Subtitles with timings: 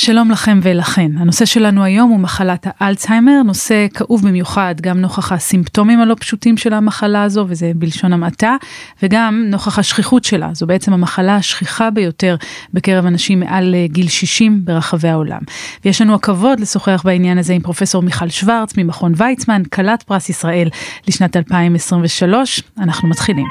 [0.00, 1.10] שלום לכם ולכן.
[1.18, 6.72] הנושא שלנו היום הוא מחלת האלצהיימר, נושא כאוב במיוחד גם נוכח הסימפטומים הלא פשוטים של
[6.72, 8.56] המחלה הזו, וזה בלשון המעטה,
[9.02, 10.50] וגם נוכח השכיחות שלה.
[10.52, 12.36] זו בעצם המחלה השכיחה ביותר
[12.74, 15.40] בקרב אנשים מעל אה, גיל 60 ברחבי העולם.
[15.84, 20.68] ויש לנו הכבוד לשוחח בעניין הזה עם פרופסור מיכל שוורץ ממכון ויצמן, כלת פרס ישראל
[21.08, 22.62] לשנת 2023.
[22.78, 23.46] אנחנו מתחילים.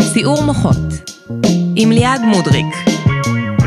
[0.00, 0.76] סיעור מוחות
[1.76, 2.95] עם ליעד מודריק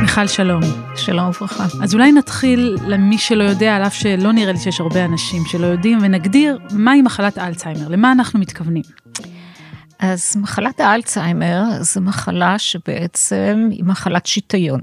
[0.09, 0.61] מיכל שלום.
[0.95, 1.65] שלום וברכה.
[1.83, 5.67] אז אולי נתחיל למי שלא יודע, על אף שלא נראה לי שיש הרבה אנשים שלא
[5.67, 8.83] יודעים, ונגדיר מהי מחלת אלצהיימר, למה אנחנו מתכוונים.
[9.99, 14.81] אז מחלת האלצהיימר זו מחלה שבעצם היא מחלת שיטיון.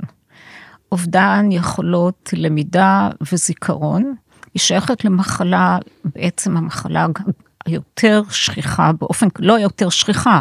[0.92, 4.14] אובדן יכולות למידה וזיכרון.
[4.54, 7.06] היא שייכת למחלה, בעצם המחלה
[7.66, 10.40] היותר שכיחה באופן, לא יותר שכיחה,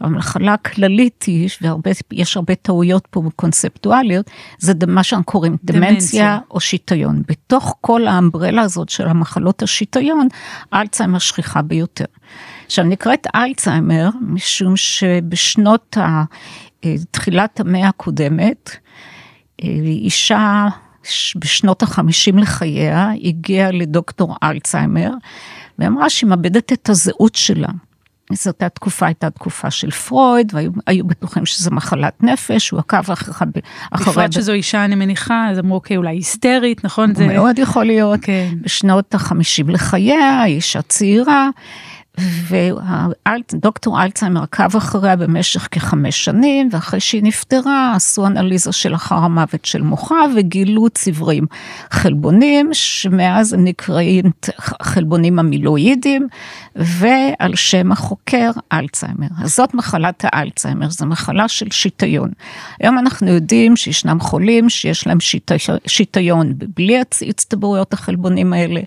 [0.00, 1.48] אבל מחלה כללית היא,
[2.10, 7.22] ויש הרבה טעויות פה קונספטואליות, זה מה שאנחנו קוראים דמנציה, דמנציה או שיטיון.
[7.28, 10.28] בתוך כל האמברלה הזאת של המחלות השיטיון,
[10.74, 12.04] אלצהיימר שכיחה ביותר.
[12.66, 16.24] עכשיו נקראת אלצהיימר משום שבשנות ה...
[16.84, 18.70] אה, תחילת המאה הקודמת,
[19.62, 20.68] אה, אישה
[21.36, 25.10] בשנות החמישים לחייה הגיעה לדוקטור אלצהיימר
[25.78, 27.68] ואמרה שהיא מאבדת את הזהות שלה.
[28.32, 33.44] זאת התקופה הייתה תקופה של פרויד והיו בטוחים שזה מחלת נפש הוא עקב אחריך.
[33.92, 38.20] בפרט שזו אישה אני מניחה אז אמרו אוקיי אולי היסטרית נכון זה מאוד יכול להיות
[38.22, 38.48] כן.
[38.60, 41.48] בשנות החמישים לחייה אישה צעירה
[42.48, 49.64] ודוקטור אלצהיימר עקב אחריה במשך כחמש שנים, ואחרי שהיא נפטרה עשו אנליזה של אחר המוות
[49.64, 51.46] של מוחה וגילו צברים
[51.90, 54.24] חלבונים, שמאז הם נקראים
[54.82, 56.28] חלבונים המילואידים,
[56.76, 59.26] ועל שם החוקר אלצהיימר.
[59.42, 62.30] אז זאת מחלת האלצהיימר, זו מחלה של שיטיון.
[62.80, 65.18] היום אנחנו יודעים שישנם חולים שיש להם
[65.86, 68.80] שיטיון בלי הצטברויות החלבונים האלה,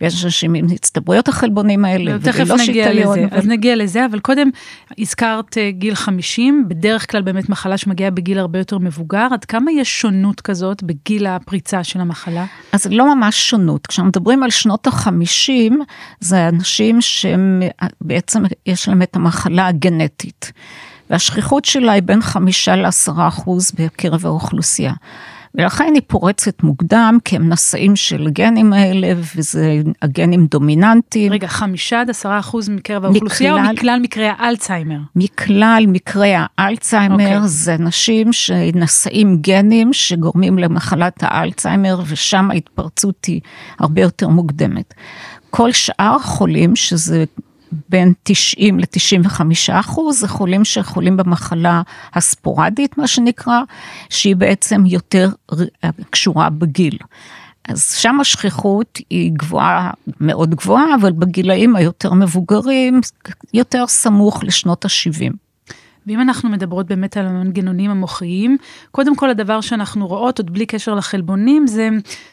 [0.00, 2.88] ויש אנשים עם הצטברויות החלבונים האלה, ולא שיטיון.
[2.88, 3.38] נגיע לזה, אבל...
[3.38, 4.50] אז נגיע לזה, אבל קודם
[4.98, 9.72] הזכרת אה, גיל 50, בדרך כלל באמת מחלה שמגיעה בגיל הרבה יותר מבוגר, עד כמה
[9.72, 12.44] יש שונות כזאת בגיל הפריצה של המחלה?
[12.72, 15.72] אז לא ממש שונות, כשמדברים על שנות ה-50,
[16.20, 17.00] זה אנשים
[17.34, 17.62] שהם
[18.00, 20.52] בעצם יש להם את המחלה הגנטית.
[21.10, 24.92] והשכיחות שלה היא בין חמישה לעשרה אחוז בקרב האוכלוסייה.
[25.54, 31.32] ולכן היא פורצת מוקדם, כי הם נשאים של הגנים האלה, וזה הגנים דומיננטיים.
[31.32, 34.98] רגע, חמישה עד עשרה אחוז מקרב האוכלוסייה, מכלל, או מכלל מקרי האלצהיימר?
[35.16, 37.34] מכלל מקרי האלצהיימר, okay.
[37.34, 37.48] אוקיי.
[37.48, 43.40] זה אנשים שנשאים גנים שגורמים למחלת האלצהיימר, ושם ההתפרצות היא
[43.78, 44.94] הרבה יותר מוקדמת.
[45.56, 47.24] כל שאר החולים, שזה
[47.88, 49.40] בין 90 ל-95
[49.72, 51.82] אחוז, זה חולים שחולים במחלה
[52.14, 53.60] הספורדית, מה שנקרא,
[54.10, 55.28] שהיא בעצם יותר
[56.10, 56.98] קשורה בגיל.
[57.68, 63.00] אז שם השכיחות היא גבוהה, מאוד גבוהה, אבל בגילאים היותר מבוגרים,
[63.54, 65.43] יותר סמוך לשנות ה-70.
[66.06, 68.56] ואם אנחנו מדברות באמת על המנגנונים המוחיים,
[68.90, 71.88] קודם כל הדבר שאנחנו רואות, עוד בלי קשר לחלבונים, זה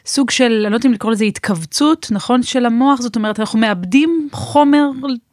[0.06, 3.58] סוג של, אני לא יודעת אם לקרוא לזה התכווצות, נכון, של המוח, זאת אומרת, אנחנו
[3.58, 4.90] מאבדים חומר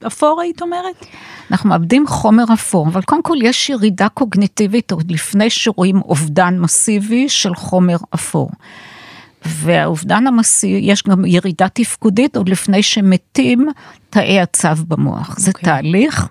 [0.08, 1.06] אפור, היית אומרת?
[1.52, 7.30] אנחנו מאבדים חומר אפור, אבל קודם כל יש ירידה קוגניטיבית עוד לפני שרואים אובדן מסיבי
[7.30, 8.50] של חומר אפור.
[9.46, 13.68] והאובדן המסיבי, יש גם ירידה תפקודית עוד לפני שמתים
[14.10, 15.30] תאי הצו במוח.
[15.30, 15.40] Okay.
[15.40, 15.64] זה אוקיי.
[15.64, 16.28] תהליך.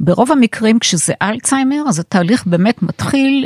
[0.00, 3.44] ברוב המקרים כשזה אלצהיימר, אז התהליך באמת מתחיל,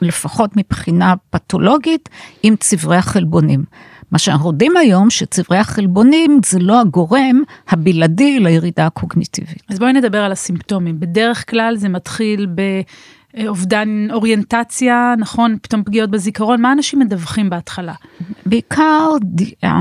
[0.00, 2.08] לפחות מבחינה פתולוגית,
[2.42, 3.64] עם צברי החלבונים.
[4.10, 9.62] מה שאנחנו יודעים היום, שצברי החלבונים זה לא הגורם הבלעדי לירידה הקוגניטיבית.
[9.68, 11.00] אז בואי נדבר על הסימפטומים.
[11.00, 12.46] בדרך כלל זה מתחיל
[13.34, 15.56] באובדן אוריינטציה, נכון?
[15.62, 17.94] פתאום פגיעות בזיכרון, מה אנשים מדווחים בהתחלה?
[18.46, 19.08] בעיקר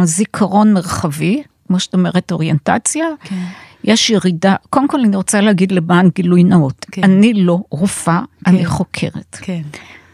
[0.03, 3.05] זיכרון מרחבי, כמו שאת אומרת, אוריינטציה.
[3.23, 3.35] כן.
[3.83, 7.03] יש ירידה, קודם כל אני רוצה להגיד למען גילוי נאות, כן.
[7.03, 8.51] אני לא רופאה, כן.
[8.51, 9.37] אני חוקרת.
[9.41, 9.61] כן.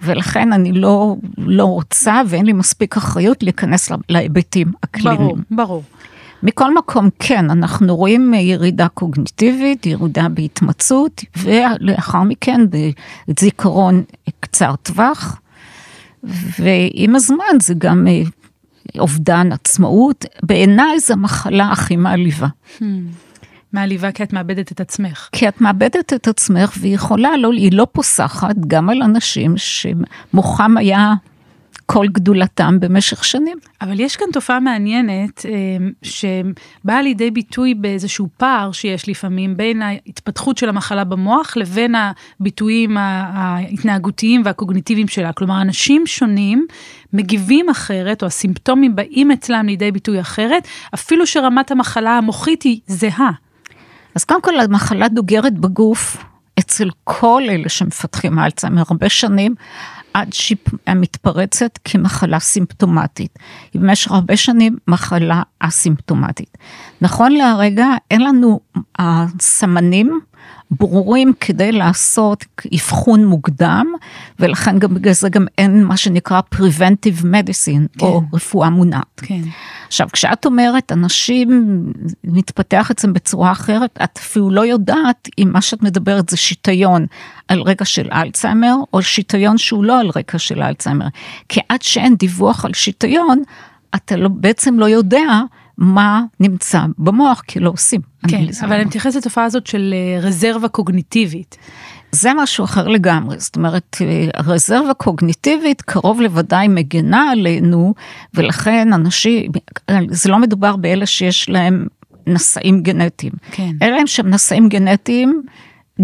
[0.02, 5.18] ולכן אני לא, לא רוצה ואין לי מספיק אחריות להיכנס להיבטים הקליניים.
[5.20, 5.84] ברור, ברור.
[6.44, 12.62] מכל מקום, כן, אנחנו רואים ירידה קוגניטיבית, ירידה בהתמצאות, ולאחר מכן
[13.28, 14.04] בזיכרון
[14.40, 15.42] קצר טווח,
[16.60, 18.22] ועם הזמן זה גם אה,
[19.00, 20.26] אובדן עצמאות.
[20.44, 22.48] בעיניי זו המחלה הכי מעליבה.
[22.80, 22.84] Hmm.
[23.76, 25.30] מעליבה כי את מאבדת את עצמך.
[25.32, 30.78] כי את מאבדת את עצמך והיא יכולה, לא, היא לא פוסחת גם על אנשים שמוחם
[30.78, 31.14] היה
[31.86, 33.58] כל גדולתם במשך שנים.
[33.82, 40.58] אבל יש כאן תופעה מעניינת אה, שבאה לידי ביטוי באיזשהו פער שיש לפעמים בין ההתפתחות
[40.58, 45.34] של המחלה במוח לבין הביטויים ההתנהגותיים והקוגניטיביים שלה.
[45.34, 46.66] כלומר, אנשים שונים
[47.14, 53.45] מגיבים אחרת, או הסימפטומים באים אצלם לידי ביטוי אחרת, אפילו שרמת המחלה המוחית היא זהה.
[54.16, 56.18] אז קודם כל המחלה דוגרת בגוף
[56.60, 59.56] אצל כל אלה שמפתחים אלצהיימר הרבה שנים,
[60.14, 60.58] עד שהיא
[60.96, 63.40] מתפרצת כמחלה סימפטומטית.
[63.74, 66.58] היא במשך הרבה שנים מחלה אסימפטומטית.
[67.02, 68.60] נכון להרגע אין לנו
[69.00, 70.20] הסמנים
[70.72, 73.88] ברורים כדי לעשות אבחון מוקדם,
[74.40, 78.06] ולכן גם בגלל זה גם אין מה שנקרא preventive medicine, כן.
[78.06, 79.22] או רפואה מונעת.
[79.22, 79.42] כן.
[79.88, 81.82] עכשיו, כשאת אומרת, אנשים
[82.24, 87.06] מתפתח אצלם בצורה אחרת, את אפילו לא יודעת אם מה שאת מדברת זה שיטיון
[87.48, 91.08] על רקע של אלצהיימר, או שיטיון שהוא לא על רקע של אלצהיימר.
[91.50, 93.44] כי עד שאין דיווח על שיטיון,
[93.96, 95.42] אתה לא, בעצם לא יודע
[95.78, 98.02] מה נמצא במוח, כי לא עושים.
[98.28, 101.58] כן, אבל אני מתייחסת לתופעה הזאת של אה, רזרבה קוגניטיבית.
[102.12, 107.94] זה משהו אחר לגמרי, זאת אומרת, אה, רזרבה קוגניטיבית קרוב לוודאי מגנה עלינו,
[108.34, 109.52] ולכן אנשים,
[110.10, 111.88] זה לא מדובר באלה שיש להם
[112.28, 113.34] נשאים גנטיים.
[113.52, 113.72] כן.
[113.82, 115.42] אלה הם שהם נשאים גנטיים,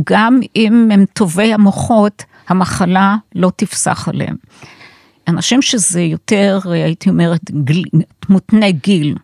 [0.10, 4.36] גם אם הם טובי המוחות, המחלה לא תפסח עליהם.
[5.28, 7.84] אנשים שזה יותר, הייתי אומרת, גיל,
[8.30, 9.16] מותנה גיל.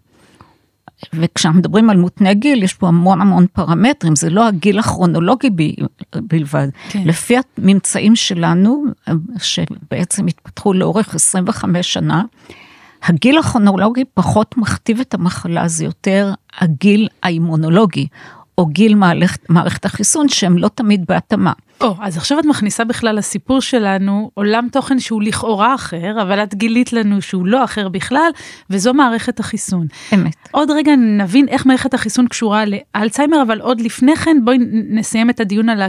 [1.14, 5.64] וכשאנחנו מדברים על מותנה גיל, יש פה המון המון פרמטרים, זה לא הגיל הכרונולוגי ב,
[6.16, 6.68] בלבד.
[6.90, 7.04] כן.
[7.06, 8.84] לפי הממצאים שלנו,
[9.38, 12.24] שבעצם התפתחו לאורך 25 שנה,
[13.04, 18.08] הגיל הכרונולוגי פחות מכתיב את המחלה, זה יותר הגיל האימונולוגי,
[18.58, 21.54] או גיל מערכת, מערכת החיסון, שהם לא תמיד בהתאמה.
[21.82, 26.44] או, oh, אז עכשיו את מכניסה בכלל לסיפור שלנו עולם תוכן שהוא לכאורה אחר, אבל
[26.44, 28.30] את גילית לנו שהוא לא אחר בכלל,
[28.70, 29.88] וזו מערכת החיסון.
[30.14, 30.36] אמת.
[30.52, 34.58] עוד רגע נבין איך מערכת החיסון קשורה לאלצהיימר, אבל עוד לפני כן בואי
[34.90, 35.82] נסיים את הדיון על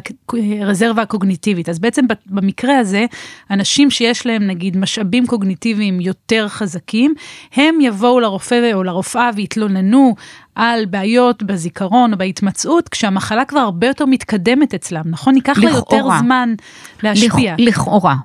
[0.61, 1.69] הרזרבה הקוגניטיבית.
[1.69, 3.07] אז בעצם במקרה הזה,
[3.51, 7.15] אנשים שיש להם נגיד משאבים קוגניטיביים יותר חזקים,
[7.55, 10.15] הם יבואו לרופא או לרופאה ויתלוננו
[10.59, 15.37] על בעיות בזיכרון או בהתמצאות, כשהמחלה כבר הרבה יותר מתקדמת אצלם, נכון?
[15.37, 16.55] ייקח לה יותר זמן
[17.03, 17.55] להשפיע.
[17.59, 18.17] לכאורה.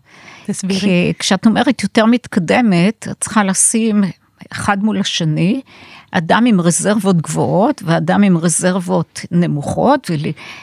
[0.46, 1.14] תסבירי.
[1.20, 4.04] כשאת אומרת יותר מתקדמת, את צריכה לשים
[4.52, 5.62] אחד מול השני,
[6.12, 10.12] אדם עם רזרבות גבוהות ואדם עם רזרבות נמוכות,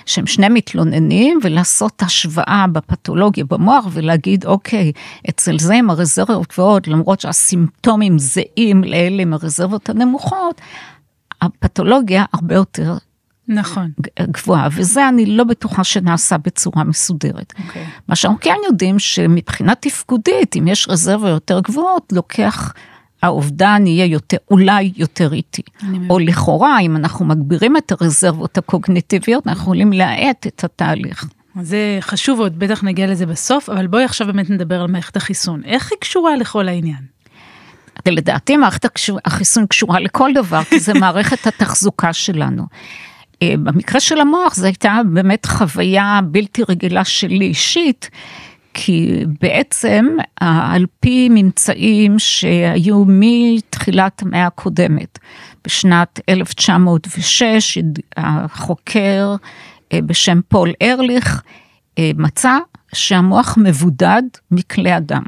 [0.06, 4.92] שהם שני מתלוננים, ולעשות השוואה בפתולוגיה במוח ולהגיד, אוקיי,
[5.30, 10.60] אצל זה עם הרזרבות גבוהות, למרות שהסימפטומים זהים לאלה עם הרזרבות הנמוכות,
[11.42, 12.96] הפתולוגיה הרבה יותר
[13.48, 13.90] נכון.
[14.22, 17.52] גבוהה, וזה אני לא בטוחה שנעשה בצורה מסודרת.
[17.56, 17.62] Okay.
[17.66, 17.86] אוקיי.
[18.08, 22.72] מה שאנחנו כן יודעים שמבחינה תפקודית, אם יש רזרבה יותר גבוהות, לוקח,
[23.22, 25.62] האובדן יהיה יותר, אולי יותר איטי.
[26.10, 31.26] או לכאורה, אם אנחנו מגבירים את הרזרבות הקוגניטיביות, אנחנו יכולים להאט את התהליך.
[31.62, 35.64] זה חשוב עוד, בטח נגיע לזה בסוף, אבל בואי עכשיו באמת נדבר על מערכת החיסון.
[35.64, 37.19] איך היא קשורה לכל העניין?
[38.08, 38.84] לדעתי מערכת
[39.24, 42.66] החיסון קשורה לכל דבר, כי זה מערכת התחזוקה שלנו.
[43.42, 48.10] אה, במקרה של המוח זו הייתה באמת חוויה בלתי רגילה שלי אישית,
[48.74, 50.06] כי בעצם
[50.40, 55.18] על פי ממצאים שהיו מתחילת המאה הקודמת,
[55.64, 57.78] בשנת 1906,
[58.16, 59.34] החוקר
[59.92, 61.42] אה, בשם פול ארליך
[61.98, 62.58] אה, מצא
[62.92, 65.22] שהמוח מבודד מכלי אדם.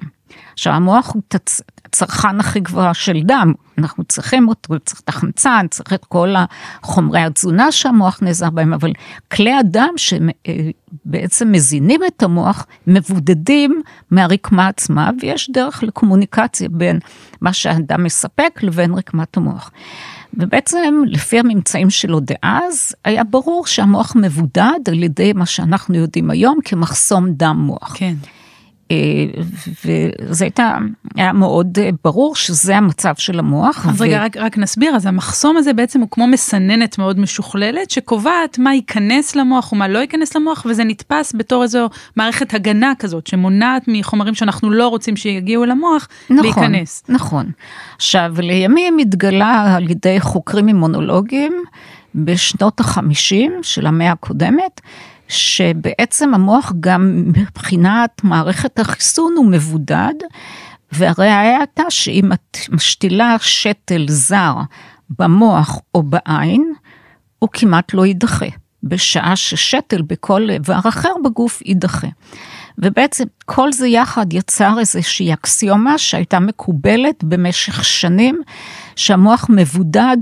[0.52, 1.60] עכשיו המוח הוא תצ...
[1.92, 6.34] הצרכן הכי גבוה של דם, אנחנו צריכים אותו, צריך את החמצן, צריך את כל
[6.82, 8.92] החומרי התזונה שהמוח נעזר בהם, אבל
[9.32, 16.98] כלי הדם שבעצם מזינים את המוח, מבודדים מהרקמה עצמה, ויש דרך לקומוניקציה בין
[17.40, 19.70] מה שהדם מספק לבין רקמת המוח.
[20.34, 26.58] ובעצם לפי הממצאים שלו דאז, היה ברור שהמוח מבודד על ידי מה שאנחנו יודעים היום
[26.64, 27.94] כמחסום דם מוח.
[27.98, 28.14] כן.
[28.92, 29.42] אה,
[30.28, 30.78] וזה הייתה,
[31.16, 33.86] היה מאוד אה, ברור שזה המצב של המוח.
[33.88, 34.04] אז ו...
[34.04, 38.74] רגע, רק, רק נסביר, אז המחסום הזה בעצם הוא כמו מסננת מאוד משוכללת, שקובעת מה
[38.74, 44.34] ייכנס למוח ומה לא ייכנס למוח, וזה נתפס בתור איזו מערכת הגנה כזאת, שמונעת מחומרים
[44.34, 47.02] שאנחנו לא רוצים שיגיעו למוח, נכון, להיכנס.
[47.08, 47.50] נכון.
[47.96, 51.52] עכשיו, לימים התגלה על ידי חוקרים אימונולוגיים
[52.14, 54.80] בשנות החמישים של המאה הקודמת,
[55.32, 60.14] שבעצם המוח גם מבחינת מערכת החיסון הוא מבודד,
[60.92, 64.54] והראיה הייתה שאם את משתילה שתל זר
[65.18, 66.72] במוח או בעין,
[67.38, 68.46] הוא כמעט לא יידחה,
[68.82, 72.08] בשעה ששתל בכל איבר אחר בגוף יידחה.
[72.78, 78.40] ובעצם כל זה יחד יצר איזושהי אקסיומה שהייתה מקובלת במשך שנים,
[78.96, 80.16] שהמוח מבודד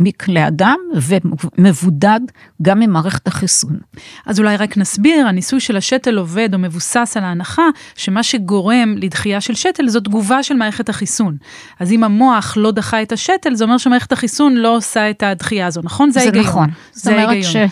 [0.00, 2.20] מכלי אדם ומבודד
[2.62, 3.78] גם ממערכת החיסון.
[4.26, 7.62] אז אולי רק נסביר, הניסוי של השתל עובד או מבוסס על ההנחה
[7.96, 11.36] שמה שגורם לדחייה של שתל זו תגובה של מערכת החיסון.
[11.80, 15.66] אז אם המוח לא דחה את השתל, זה אומר שמערכת החיסון לא עושה את הדחייה
[15.66, 16.10] הזו, נכון?
[16.10, 16.44] זה ההיגיון.
[16.44, 16.68] זה נכון.
[16.92, 17.68] זה ההיגיון.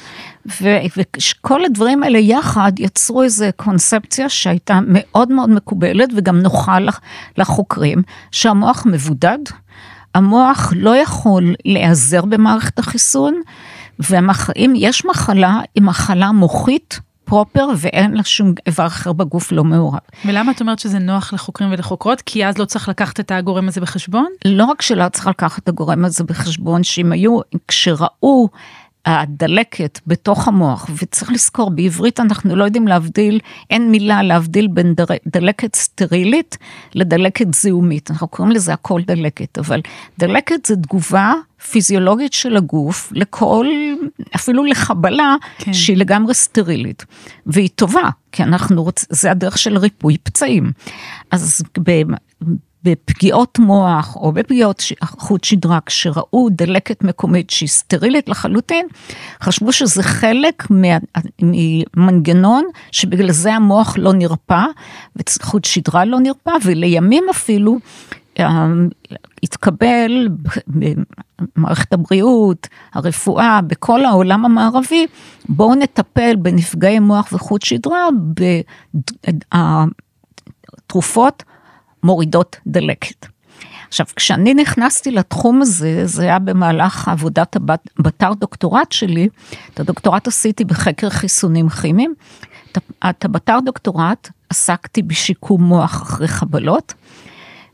[0.96, 6.78] וכל הדברים האלה יחד יצרו איזה קונספציה שהייתה מאוד מאוד מקובלת וגם נוחה
[7.36, 9.38] לחוקרים, שהמוח מבודד,
[10.14, 13.40] המוח לא יכול להיעזר במערכת החיסון,
[13.99, 17.00] ואם יש מחלה, היא מחלה מוחית.
[17.25, 19.99] פרופר ואין לה שום איבר אחר בגוף לא מעורב.
[20.25, 22.23] ולמה את אומרת שזה נוח לחוקרים ולחוקרות?
[22.26, 24.26] כי אז לא צריך לקחת את הגורם הזה בחשבון?
[24.45, 27.38] לא רק שלא צריך לקחת את הגורם הזה בחשבון, שאם היו,
[27.69, 28.49] כשראו
[29.06, 33.40] הדלקת בתוך המוח, וצריך לזכור, בעברית אנחנו לא יודעים להבדיל,
[33.71, 34.94] אין מילה להבדיל בין
[35.26, 36.59] דלקת סטרילית
[36.94, 39.80] לדלקת זיהומית, אנחנו קוראים לזה הכל דלקת, אבל
[40.18, 41.35] דלקת זה תגובה
[41.71, 43.66] פיזיולוגית של הגוף לכל,
[44.37, 45.73] אפילו לחבלה כן.
[45.73, 47.04] שהיא לגמרי סטרילית,
[47.47, 50.73] והיא טובה, כי אנחנו רוצים, זה הדרך של ריפוי פצעים.
[51.30, 51.62] אז
[52.84, 58.86] בפגיעות מוח או בפגיעות חוט שדרה, כשראו דלקת מקומית שהיא סטרילית לחלוטין,
[59.42, 60.66] חשבו שזה חלק
[61.42, 64.64] ממנגנון שבגלל זה המוח לא נרפא,
[65.16, 67.78] וחוט שדרה לא נרפא, ולימים אפילו
[68.38, 68.66] אה,
[69.42, 70.28] התקבל
[71.56, 75.06] במערכת הבריאות, הרפואה, בכל העולם המערבי,
[75.48, 78.08] בואו נטפל בנפגעי מוח וחוט שדרה
[80.84, 81.42] בתרופות
[82.02, 83.26] מורידות דלקת.
[83.88, 89.28] עכשיו, כשאני נכנסתי לתחום הזה, זה היה במהלך עבודת הבתר דוקטורט שלי,
[89.75, 92.14] את הדוקטורט עשיתי בחקר חיסונים כימיים,
[93.11, 96.94] את הבתר דוקטורט עסקתי בשיקום מוח אחרי חבלות,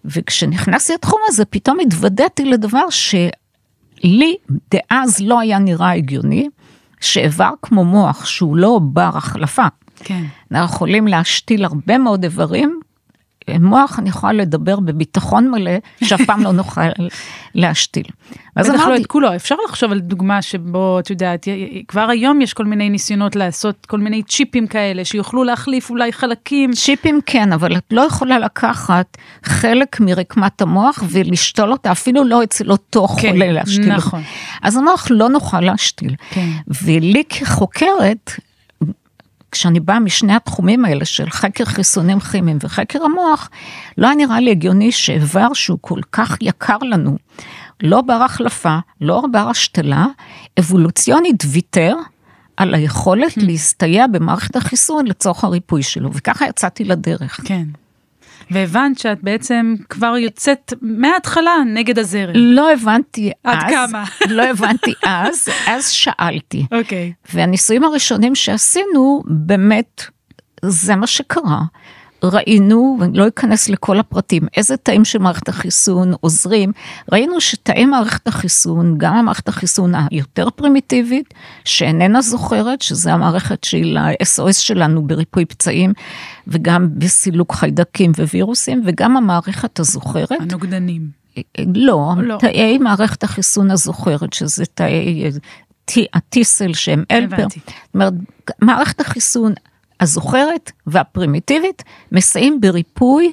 [0.05, 4.37] וכשנכנסתי לתחום הזה, פתאום התוודעתי לדבר שלי
[4.71, 6.49] דאז לא היה נראה הגיוני,
[7.01, 9.67] שאיבר כמו מוח שהוא לא בר החלפה,
[10.05, 10.25] כן.
[10.53, 12.81] אנחנו יכולים להשתיל הרבה מאוד איברים
[13.61, 15.71] מוח אני יכולה לדבר בביטחון מלא,
[16.05, 16.81] שאף פעם לא נוכל
[17.55, 18.05] להשתיל.
[18.57, 18.83] אז אמרתי...
[18.83, 21.49] בטח לא את כולו, אפשר לחשוב על דוגמה שבו, את יודעת,
[21.89, 26.73] כבר היום יש כל מיני ניסיונות לעשות כל מיני צ'יפים כאלה, שיוכלו להחליף אולי חלקים.
[26.73, 32.71] צ'יפים כן, אבל את לא יכולה לקחת חלק מרקמת המוח ולשתול אותה, אפילו לא אצל
[32.71, 33.97] אותו כן, חולה להשתיל.
[33.97, 34.23] נכון.
[34.63, 36.15] אז המוח לא נוכל להשתיל.
[36.31, 36.49] כן.
[36.85, 38.33] ולי כחוקרת,
[39.53, 43.51] כשאני באה משני התחומים האלה של חקר חיסונים כימיים וחקר המוח,
[43.99, 47.17] לא היה נראה לי הגיוני שאיבר שהוא כל כך יקר לנו,
[47.83, 50.07] לא בר החלפה, לא בר השתלה,
[50.59, 51.95] אבולוציונית ויתר
[52.57, 53.45] על היכולת hmm.
[53.45, 57.41] להסתייע במערכת החיסון לצורך הריפוי שלו, וככה יצאתי לדרך.
[57.45, 57.65] כן.
[58.51, 62.35] והבנת שאת בעצם כבר יוצאת מההתחלה נגד הזרם.
[62.35, 63.63] לא הבנתי עד אז.
[63.65, 64.05] עד כמה?
[64.37, 66.67] לא הבנתי אז, אז שאלתי.
[66.73, 67.13] אוקיי.
[67.25, 67.35] Okay.
[67.35, 70.05] והניסויים הראשונים שעשינו, באמת,
[70.63, 71.61] זה מה שקרה.
[72.23, 76.73] ראינו, ואני לא אכנס לכל הפרטים, איזה תאים של מערכת החיסון עוזרים,
[77.13, 81.35] ראינו שתאי מערכת החיסון, גם המערכת החיסון היותר פרימיטיבית,
[81.65, 85.93] שאיננה זוכרת, שזה המערכת של ה-SOS שלנו בריפוי פצעים,
[86.47, 90.41] וגם בסילוק חיידקים ווירוסים, וגם המערכת הזוכרת.
[90.41, 91.19] הנוגדנים.
[91.75, 92.37] לא, לא.
[92.41, 95.31] תאי מערכת החיסון הזוכרת, שזה תאי
[96.15, 97.35] הטיסל שהם אלפר.
[97.35, 97.61] הבנתי.
[97.61, 98.13] זאת אומרת,
[98.63, 99.53] מערכת החיסון
[100.01, 103.33] הזוכרת והפרימיטיבית מסייעים בריפוי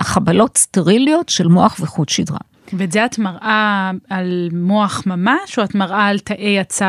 [0.00, 2.38] חבלות סטריליות של מוח וחוט שדרה.
[2.72, 6.84] ואת זה את מראה על מוח ממש, או את מראה על תאי הצו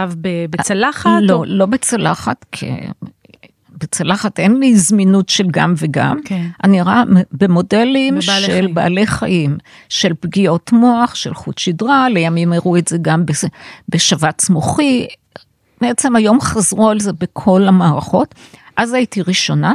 [0.50, 1.10] בצלחת?
[1.22, 1.46] לא, או...
[1.46, 2.72] לא בצלחת, כי
[3.78, 6.20] בצלחת אין לי זמינות של גם וגם.
[6.26, 6.48] כן.
[6.64, 8.74] אני רואה במודלים בבעלי של חיים.
[8.74, 9.58] בעלי חיים,
[9.90, 13.24] של פגיעות מוח, של חוט שדרה, לימים הראו את זה גם
[13.90, 15.08] בשבץ מוחי.
[15.82, 18.36] בעצם היום חזרו על זה בכל המערכות.
[18.80, 19.74] אז הייתי ראשונה,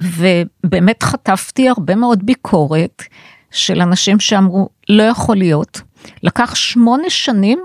[0.00, 3.02] ובאמת חטפתי הרבה מאוד ביקורת
[3.50, 5.80] של אנשים שאמרו, לא יכול להיות.
[6.22, 7.58] לקח שמונה שנים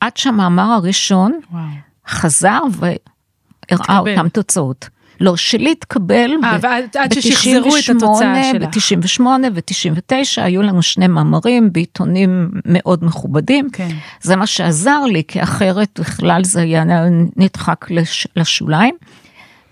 [0.00, 1.62] עד שהמאמר הראשון וואו.
[2.08, 4.88] חזר והראה אותם תוצאות.
[5.20, 6.30] לא, שלי התקבל
[6.98, 8.66] עד ששחזרו את התוצאה שלה.
[8.66, 9.22] ב-98
[9.54, 13.70] ו-99 היו לנו שני מאמרים בעיתונים מאוד מכובדים.
[13.72, 13.88] כן.
[14.20, 16.84] זה מה שעזר לי, כי אחרת בכלל זה היה
[17.36, 18.94] נדחק לש, לשוליים.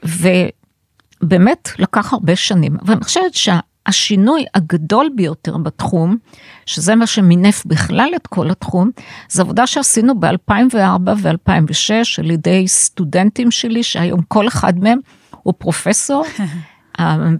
[0.02, 6.16] ובאמת לקח הרבה שנים, אבל אני חושבת שהשינוי הגדול ביותר בתחום,
[6.66, 8.90] שזה מה שמינף בכלל את כל התחום,
[9.28, 14.98] זו עבודה שעשינו ב-2004 ו-2006 על ידי סטודנטים שלי, שהיום כל אחד מהם
[15.42, 16.24] הוא פרופסור.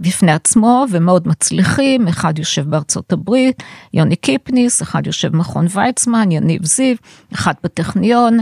[0.01, 3.63] בפני עצמו ומאוד מצליחים, אחד יושב בארצות הברית,
[3.95, 6.97] יוני קיפניס, אחד יושב במכון ויצמן, יניב זיו,
[7.35, 8.39] אחד בטכניון,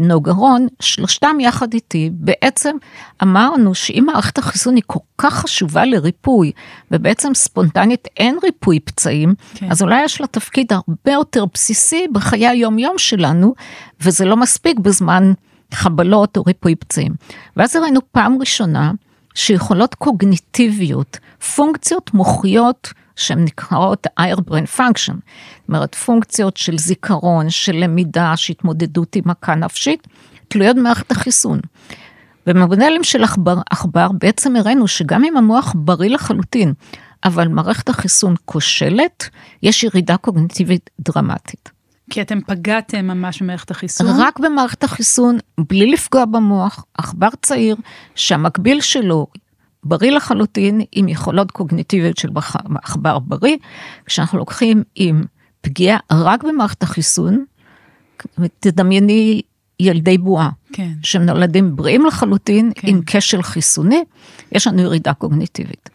[0.00, 2.76] נוגה רון, שלושתם יחד איתי, בעצם
[3.22, 6.52] אמרנו שאם מערכת החיסון היא כל כך חשובה לריפוי,
[6.90, 9.70] ובעצם ספונטנית אין ריפוי פצעים, כן.
[9.70, 13.54] אז אולי יש לה תפקיד הרבה יותר בסיסי בחיי היום יום שלנו,
[14.00, 15.32] וזה לא מספיק בזמן
[15.74, 17.12] חבלות או ריפוי פצעים.
[17.56, 18.92] ואז ראינו פעם ראשונה
[19.34, 21.18] שיכולות קוגניטיביות,
[21.56, 28.52] פונקציות מוחיות שהן נקראות higher brain function, זאת אומרת פונקציות של זיכרון, של למידה, של
[28.52, 30.06] התמודדות עם מכה נפשית,
[30.48, 31.60] תלויות במערכת החיסון.
[32.46, 36.74] במודלים של עכבר, עכבר בעצם הראינו שגם אם המוח בריא לחלוטין,
[37.24, 39.28] אבל מערכת החיסון כושלת,
[39.62, 41.70] יש ירידה קוגניטיבית דרמטית.
[42.10, 44.06] כי אתם פגעתם ממש במערכת החיסון?
[44.18, 47.76] רק במערכת החיסון, בלי לפגוע במוח, עכבר צעיר,
[48.14, 49.26] שהמקביל שלו
[49.88, 52.28] בריא לחלוטין, עם יכולות קוגניטיביות של
[52.82, 53.56] עכבר בריא,
[54.06, 55.24] כשאנחנו לוקחים עם
[55.60, 57.44] פגיעה רק במערכת החיסון,
[58.60, 59.42] תדמייני
[59.80, 60.92] ילדי בועה, כן.
[61.02, 62.88] שנולדים בריאים לחלוטין, כן.
[62.88, 64.04] עם כשל חיסוני,
[64.52, 65.90] יש לנו ירידה קוגניטיבית.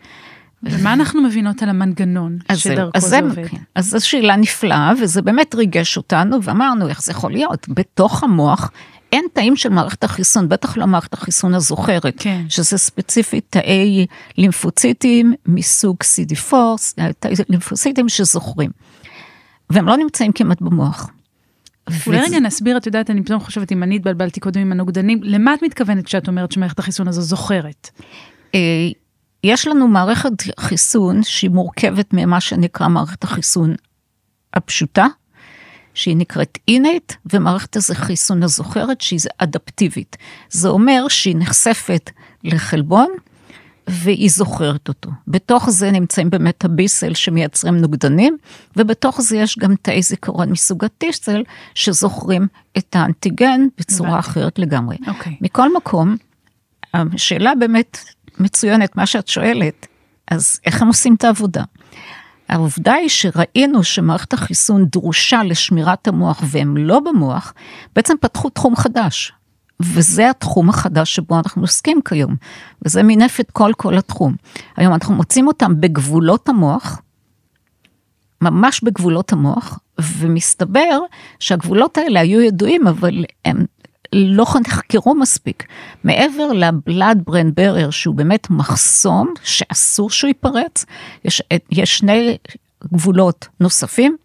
[0.64, 3.48] ומה אנחנו מבינות על המנגנון שדרכו זה, זה עובד?
[3.48, 3.58] כן.
[3.76, 8.72] אז זו שאלה נפלאה, וזה באמת ריגש אותנו, ואמרנו איך זה יכול להיות, בתוך המוח
[9.12, 12.46] אין תאים של מערכת החיסון, בטח לא מערכת החיסון הזוכרת, כן.
[12.50, 14.06] שזה ספציפית תאי
[14.38, 16.54] לימפוציטים מסוג CD4,
[17.20, 18.72] תאי לימפוציטים שזוכרים.
[19.70, 21.10] והם לא נמצאים כמעט במוח.
[22.08, 25.54] אולי רגע נסביר, את יודעת, אני פתאום חושבת, אם אני התבלבלתי קודם עם הנוגדנים, למה
[25.54, 27.90] את מתכוונת כשאת אומרת שמערכת החיסון הזו זוכרת?
[28.56, 28.60] אה,
[29.44, 33.76] יש לנו מערכת חיסון שהיא מורכבת ממה שנקרא מערכת החיסון
[34.54, 35.08] הפשוטה,
[35.94, 40.18] שהיא נקראת אינט, ומערכת חיסון הזוכרת שהיא אדפטיבית.
[40.50, 42.10] זה אומר שהיא נחשפת
[42.44, 43.10] לחלבון,
[43.88, 45.10] והיא זוכרת אותו.
[45.28, 48.38] בתוך זה נמצאים באמת הביסל שמייצרים נוגדנים,
[48.76, 51.44] ובתוך זה יש גם תאי זיכרון מסוג הטיסל
[51.76, 54.98] שזוכרים את האנטיגן בצורה אחרת לגמרי.
[55.02, 55.10] Okay.
[55.10, 55.38] אוקיי.
[55.42, 56.16] מכל מקום,
[56.94, 57.98] השאלה באמת
[58.40, 59.88] מצוינת, מה שאת שואלת,
[60.28, 61.64] אז איך הם עושים את העבודה?
[62.52, 67.54] העובדה היא שראינו שמערכת החיסון דרושה לשמירת המוח והם לא במוח,
[67.96, 69.34] בעצם פתחו תחום חדש.
[69.80, 72.36] וזה התחום החדש שבו אנחנו עוסקים כיום,
[72.86, 74.36] וזה מינף את כל כל התחום.
[74.78, 77.02] היום אנחנו מוצאים אותם בגבולות המוח,
[78.42, 81.00] ממש בגבולות המוח, ומסתבר
[81.40, 83.66] שהגבולות האלה היו ידועים, אבל הם
[84.14, 85.66] לא נחקרו מספיק.
[86.04, 90.86] מעבר ל blood-brain barrier, שהוא באמת מחסום, שאסור שהוא ייפרץ,
[91.26, 92.38] יש, יש שני
[92.94, 94.18] גבולות נוספים.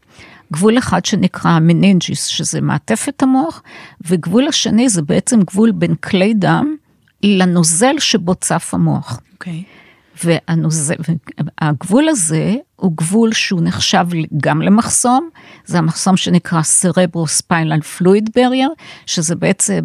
[0.53, 3.63] גבול אחד שנקרא meninges, שזה מעטפת המוח,
[4.01, 6.77] וגבול השני זה בעצם גבול בין כלי דם
[7.23, 9.21] לנוזל שבו צף המוח.
[9.33, 9.63] אוקיי.
[9.67, 9.86] Okay.
[10.25, 15.29] והגבול הזה הוא גבול שהוא נחשב גם למחסום,
[15.65, 18.71] זה המחסום שנקרא cerebrospinal fluid barrier,
[19.07, 19.81] שזה בעצם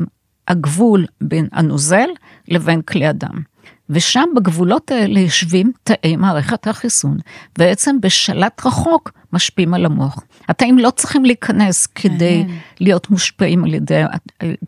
[0.48, 2.08] הגבול בין הנוזל
[2.48, 3.52] לבין כלי הדם.
[3.89, 7.17] ושם בגבולות האלה יושבים תאי מערכת החיסון,
[7.58, 10.24] בעצם בשלט רחוק משפיעים על המוח.
[10.50, 12.44] התאים לא צריכים להיכנס כדי
[12.80, 14.02] להיות מושפעים על ידי,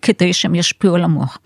[0.01, 1.39] כדי שהם ישפיעו על המוח.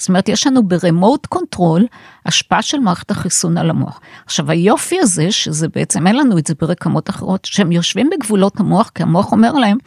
[0.00, 1.86] זאת אומרת, יש לנו ב remote control
[2.26, 4.00] השפעה של מערכת החיסון על המוח.
[4.24, 8.90] עכשיו, היופי הזה, שזה בעצם, אין לנו את זה ברקמות אחרות, שהם יושבים בגבולות המוח,
[8.94, 9.78] כי המוח אומר להם,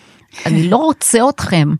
[0.45, 1.75] אני לא רוצה אתכם.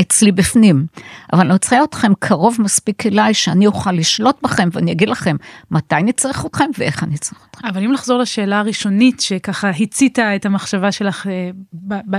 [0.00, 0.86] אצלי בפנים,
[1.32, 5.36] אבל אני רוצה אתכם קרוב מספיק אליי שאני אוכל לשלוט בכם ואני אגיד לכם
[5.70, 7.68] מתי נצטרך אתכם ואיך אני צריך אתכם.
[7.68, 11.50] אבל אם לחזור לשאלה הראשונית שככה הציתה את המחשבה שלך אה,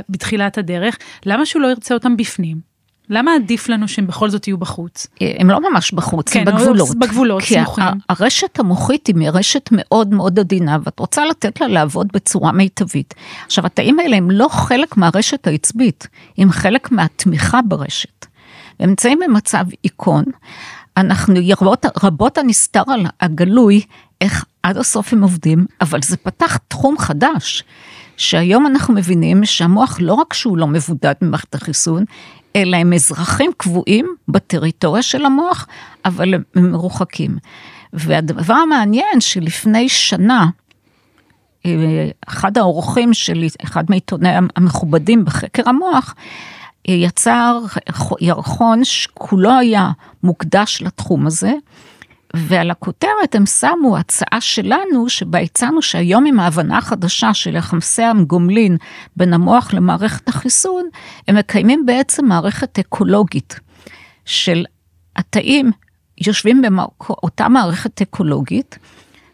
[0.09, 2.68] בתחילת הדרך, למה שהוא לא ירצה אותם בפנים?
[3.09, 5.07] למה עדיף לנו שהם בכל זאת יהיו בחוץ?
[5.21, 6.99] הם לא ממש בחוץ, כן, הם בגבולות.
[6.99, 7.83] בגבולות, סמוכים.
[7.83, 13.13] כי הרשת המוחית היא רשת מאוד מאוד עדינה, ואת רוצה לתת לה לעבוד בצורה מיטבית.
[13.45, 18.25] עכשיו, התאים האלה הם לא חלק מהרשת העצבית, הם חלק מהתמיכה ברשת.
[18.79, 20.23] הם נמצאים במצב איכון.
[20.97, 23.81] אנחנו, רבות, רבות הנסתר על הגלוי,
[24.21, 27.63] איך עד הסוף הם עובדים, אבל זה פתח תחום חדש.
[28.19, 32.03] שהיום אנחנו מבינים שהמוח לא רק שהוא לא מבודד ממערכת החיסון,
[32.55, 35.67] אלא הם אזרחים קבועים בטריטוריה של המוח,
[36.05, 37.37] אבל הם מרוחקים.
[37.93, 40.47] והדבר המעניין שלפני שנה,
[41.65, 41.71] אה,
[42.27, 46.15] אחד האורחים שלי, אחד מעיתוני המכובדים בחקר המוח,
[46.89, 47.59] אה, יצר
[48.21, 49.91] ירחון שכולו היה
[50.23, 51.53] מוקדש לתחום הזה,
[52.35, 58.77] ועל הכותרת הם שמו הצעה שלנו שבה הצענו שהיום עם ההבנה החדשה של יחסי הגומלין
[59.15, 60.89] בין המוח למערכת החיסון,
[61.27, 63.59] הם מקיימים בעצם מערכת אקולוגית
[64.25, 64.65] של
[65.15, 65.71] התאים
[66.27, 66.61] יושבים
[66.99, 68.79] באותה מערכת אקולוגית,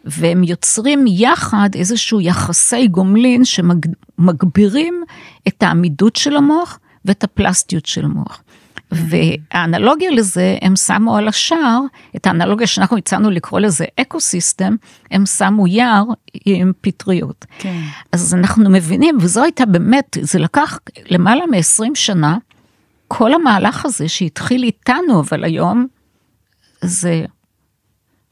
[0.05, 5.03] והם יוצרים יחד איזשהו יחסי גומלין שמגבירים
[5.47, 8.43] את העמידות של המוח ואת הפלסטיות של המוח.
[8.91, 11.79] והאנלוגיה לזה, הם שמו על השער,
[12.15, 14.75] את האנלוגיה שאנחנו הצענו לקרוא לזה אקו סיסטם,
[15.11, 16.03] הם שמו יער
[16.45, 17.45] עם פטריות.
[17.59, 17.81] כן.
[18.11, 22.37] אז אנחנו מבינים, וזו הייתה באמת, זה לקח למעלה מ-20 שנה,
[23.07, 25.87] כל המהלך הזה שהתחיל איתנו, אבל היום
[26.81, 27.25] זה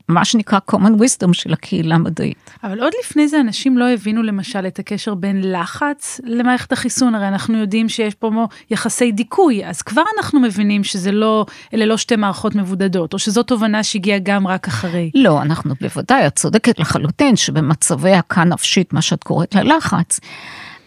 [0.08, 2.52] מה שנקרא common wisdom של הקהילה המדעית.
[2.64, 7.28] אבל עוד לפני זה אנשים לא הבינו למשל את הקשר בין לחץ למערכת החיסון, הרי
[7.28, 12.16] אנחנו יודעים שיש פה יחסי דיכוי, אז כבר אנחנו מבינים שזה לא, אלה לא שתי
[12.16, 15.12] מערכות מבודדות, או שזו תובנה שהגיעה גם רק אחרי.
[15.16, 20.20] לא, אנחנו בוודאי, את צודקת לחלוטין שבמצבי הכה נפשית, מה שאת קוראת ללחץ,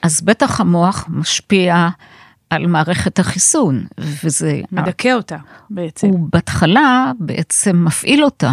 [0.02, 1.88] אז בטח המוח משפיע
[2.50, 4.60] על מערכת החיסון, וזה...
[4.72, 5.36] מדכא אותה
[5.70, 6.06] בעצם.
[6.06, 8.52] הוא בהתחלה בעצם מפעיל אותה,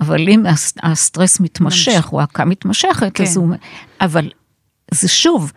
[0.00, 0.44] אבל אם
[0.82, 3.24] הסטרס מתמשך, או ההקה מתמשכת, כן.
[3.24, 3.54] אז הוא...
[4.00, 4.30] אבל
[4.94, 5.52] זה שוב,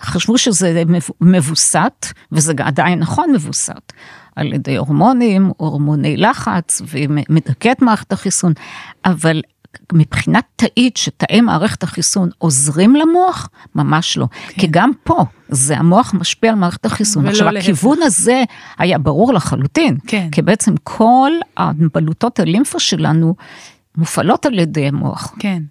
[0.00, 0.82] חשבו שזה
[1.20, 3.92] מבוסת, וזה עדיין נכון מבוסת,
[4.36, 8.52] על ידי הורמונים, הורמוני לחץ, ומדכא את מערכת החיסון,
[9.04, 9.42] אבל
[9.92, 14.26] מבחינה תאית שתאי מערכת החיסון עוזרים למוח, ממש לא.
[14.48, 14.60] כן.
[14.60, 17.26] כי גם פה, זה המוח משפיע על מערכת החיסון.
[17.26, 17.64] עכשיו, להפך.
[17.64, 18.44] הכיוון הזה
[18.78, 19.96] היה ברור לחלוטין.
[20.06, 20.28] כן.
[20.32, 23.34] כי בעצם כל הבלוטות הלימפה שלנו
[23.96, 25.34] מופעלות על ידי המוח.
[25.38, 25.62] כן.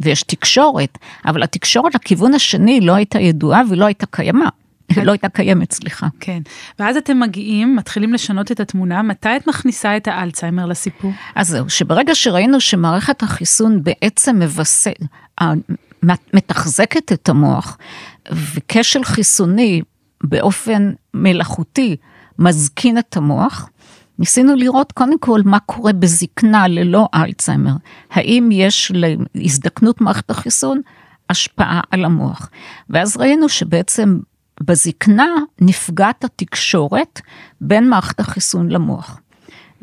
[0.00, 4.48] ויש תקשורת, אבל התקשורת לכיוון השני לא הייתה ידועה ולא הייתה קיימה.
[5.04, 6.06] לא הייתה קיימת, סליחה.
[6.20, 6.42] כן,
[6.78, 11.12] ואז אתם מגיעים, מתחילים לשנות את התמונה, מתי את מכניסה את האלצהיימר לסיפור?
[11.34, 14.92] אז זהו, שברגע שראינו שמערכת החיסון בעצם מבסס,
[16.34, 17.78] מתחזקת את המוח,
[18.32, 19.82] וכשל חיסוני
[20.24, 21.96] באופן מלאכותי
[22.38, 23.70] מזקין את המוח,
[24.18, 27.74] ניסינו לראות קודם כל מה קורה בזקנה ללא אלצהיימר.
[28.10, 28.92] האם יש
[29.34, 30.80] להזדקנות מערכת החיסון
[31.30, 32.50] השפעה על המוח.
[32.90, 34.18] ואז ראינו שבעצם
[34.60, 37.20] בזקנה נפגעת התקשורת
[37.60, 39.20] בין מערכת החיסון למוח.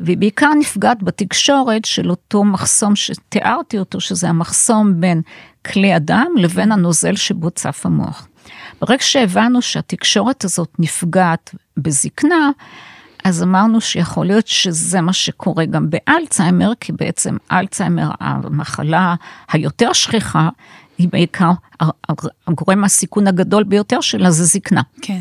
[0.00, 5.22] והיא בעיקר נפגעת בתקשורת של אותו מחסום שתיארתי אותו, שזה המחסום בין
[5.66, 8.28] כלי הדם לבין הנוזל שבו צף המוח.
[8.80, 12.50] ברגע שהבנו שהתקשורת הזאת נפגעת בזקנה,
[13.26, 19.14] אז אמרנו שיכול להיות שזה מה שקורה גם באלצהיימר, כי בעצם אלצהיימר, המחלה
[19.52, 20.48] היותר שכיחה,
[20.98, 21.50] היא בעיקר,
[22.46, 24.82] הגורם הסיכון הגדול ביותר שלה זה זקנה.
[25.02, 25.20] כן.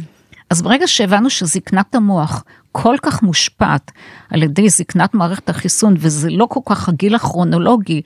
[0.50, 3.92] אז ברגע שהבנו שזקנת המוח כל כך מושפעת
[4.30, 8.02] על ידי זקנת מערכת החיסון, וזה לא כל כך הגיל הכרונולוגי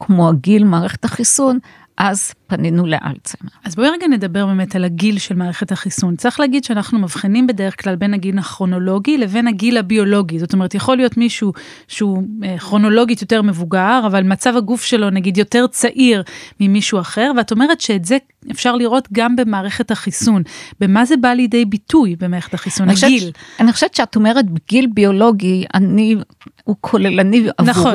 [0.00, 1.58] כמו הגיל מערכת החיסון,
[1.96, 3.50] אז פנינו לאלצהיימר.
[3.64, 6.16] אז בואי רגע נדבר באמת על הגיל של מערכת החיסון.
[6.16, 10.38] צריך להגיד שאנחנו מבחינים בדרך כלל בין הגיל הכרונולוגי לבין הגיל הביולוגי.
[10.38, 11.52] זאת אומרת, יכול להיות מישהו
[11.88, 16.22] שהוא אה, כרונולוגית יותר מבוגר, אבל מצב הגוף שלו נגיד יותר צעיר
[16.60, 18.16] ממישהו אחר, ואת אומרת שאת זה
[18.50, 20.42] אפשר לראות גם במערכת החיסון.
[20.80, 23.18] במה זה בא לידי ביטוי במערכת החיסון, הגיל?
[23.18, 26.16] חושבת, אני חושבת שאת אומרת גיל ביולוגי, אני,
[26.64, 27.70] הוא כוללני עבורי.
[27.70, 27.94] נכון.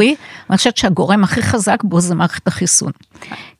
[0.49, 2.91] אני חושבת שהגורם הכי חזק בו זה מערכת החיסון.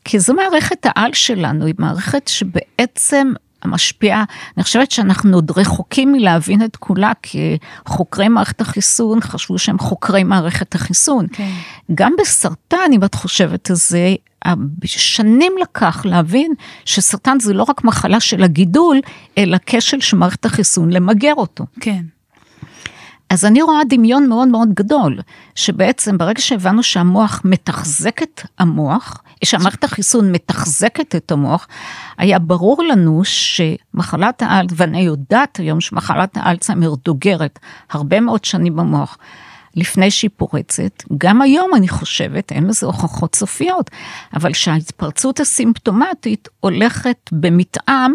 [0.06, 3.34] כי זו מערכת העל שלנו, היא מערכת שבעצם
[3.66, 4.24] משפיעה,
[4.58, 10.24] אני חושבת שאנחנו עוד רחוקים מלהבין את כולה, כי חוקרי מערכת החיסון חשבו שהם חוקרי
[10.24, 11.26] מערכת החיסון.
[11.34, 11.52] כן.
[11.96, 14.16] גם בסרטן, אם את חושבת על זה,
[14.86, 16.54] שנים לקח להבין
[16.86, 19.00] שסרטן זה לא רק מחלה של הגידול,
[19.38, 21.66] אלא כשל של מערכת החיסון למגר אותו.
[21.80, 22.02] כן.
[23.30, 25.20] אז אני רואה דמיון מאוד מאוד גדול,
[25.56, 31.68] שבעצם ברגע שהבנו שהמוח מתחזק את המוח, שהמערכת החיסון מתחזקת את המוח,
[32.18, 37.60] היה ברור לנו שמחלת האל, ואני יודעת היום שמחלת האלצהיימר דוגרת
[37.92, 39.18] הרבה מאוד שנים במוח.
[39.76, 43.90] לפני שהיא פורצת, גם היום אני חושבת, אין לזה הוכחות סופיות,
[44.34, 48.12] אבל שההתפרצות הסימפטומטית הולכת במתאם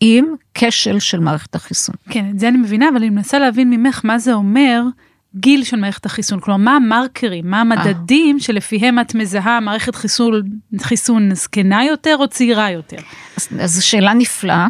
[0.00, 1.94] עם כשל של מערכת החיסון.
[2.10, 4.82] כן, את זה אני מבינה, אבל אני מנסה להבין ממך מה זה אומר
[5.36, 8.42] גיל של מערכת החיסון, כלומר מה המרקרים, מה המדדים 아.
[8.42, 10.42] שלפיהם את מזהה מערכת חיסון,
[10.80, 12.96] חיסון זקנה יותר או צעירה יותר?
[13.36, 14.66] אז, זו שאלה נפלאה,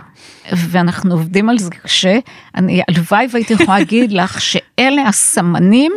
[0.53, 2.19] ואנחנו עובדים על זה קשה.
[2.55, 5.93] אני הלוואי והייתי יכולה להגיד לך שאלה הסמנים,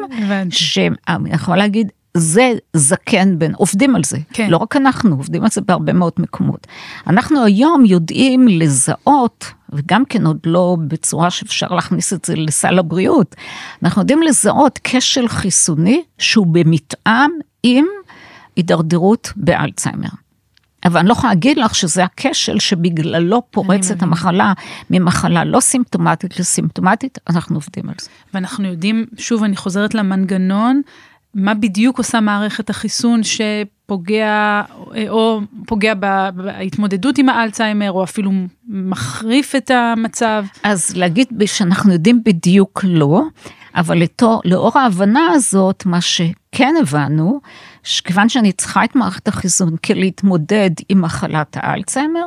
[0.49, 0.95] שאני
[1.33, 4.49] יכולה להגיד זה זקן בין, עובדים על זה, כן.
[4.49, 6.67] לא רק אנחנו, עובדים על זה בהרבה מאוד מקומות.
[7.07, 13.35] אנחנו היום יודעים לזהות, וגם כן עוד לא בצורה שאפשר להכניס את זה לסל הבריאות,
[13.83, 17.31] אנחנו יודעים לזהות כשל חיסוני שהוא במתאם
[17.63, 17.85] עם
[18.55, 20.09] הידרדרות באלצהיימר.
[20.85, 24.53] אבל אני לא יכולה להגיד לך שזה הכשל שבגללו פורצת המחלה
[24.89, 28.09] ממחלה לא סימפטומטית לסימפטומטית, אנחנו עובדים על זה.
[28.33, 30.81] ואנחנו יודעים, שוב אני חוזרת למנגנון,
[31.35, 33.21] מה בדיוק עושה מערכת החיסון
[33.85, 34.61] פוגע,
[35.09, 35.93] או פוגע
[36.35, 38.31] בהתמודדות עם האלצהיימר, או אפילו
[38.67, 40.45] מחריף את המצב?
[40.63, 43.23] אז להגיד שאנחנו יודעים בדיוק לא,
[43.75, 47.41] אבל לתור, לאור ההבנה הזאת, מה שכן הבנו,
[47.83, 52.25] שכיוון שאני צריכה את מערכת החיסון כדי להתמודד עם מחלת האלצהיימר,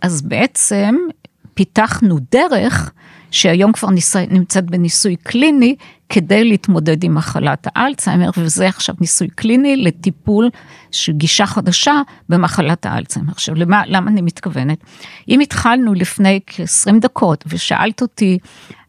[0.00, 0.96] אז בעצם
[1.54, 2.92] פיתחנו דרך
[3.30, 5.76] שהיום כבר ניסי, נמצאת בניסוי קליני
[6.08, 10.50] כדי להתמודד עם מחלת האלצהיימר, וזה עכשיו ניסוי קליני לטיפול
[10.90, 13.32] של גישה חדשה במחלת האלצהיימר.
[13.32, 14.78] עכשיו, למה, למה אני מתכוונת?
[15.28, 18.38] אם התחלנו לפני כ-20 דקות ושאלת אותי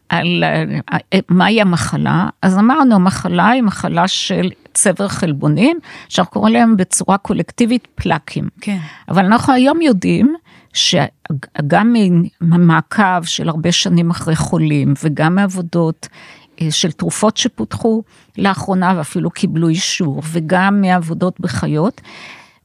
[0.08, 5.78] על אה, מהי המחלה, אז אמרנו, המחלה היא מחלה של צבר חלבונים,
[6.08, 8.48] שאנחנו קוראים להם בצורה קולקטיבית פלאקים.
[8.60, 8.78] כן.
[9.08, 10.34] אבל אנחנו היום יודעים
[10.72, 11.94] שגם
[12.40, 16.08] ממעקב של הרבה שנים אחרי חולים וגם מעבודות
[16.60, 18.02] אה, של תרופות שפותחו
[18.38, 22.00] לאחרונה ואפילו קיבלו אישור וגם מעבודות בחיות,